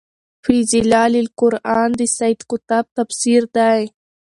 [0.43, 3.79] في ظِلال القُرآن د سيد قُطب تفسير دی